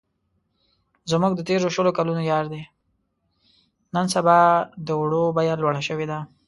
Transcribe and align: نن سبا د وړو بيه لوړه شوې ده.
نن 3.95 4.05
سبا 4.15 4.39
د 4.85 4.87
وړو 5.01 5.23
بيه 5.37 5.55
لوړه 5.61 5.81
شوې 5.87 6.05
ده. 6.11 6.19